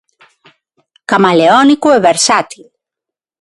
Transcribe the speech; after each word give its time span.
Camaleónico 1.09 1.87
e 1.97 1.99
versátil. 2.09 2.63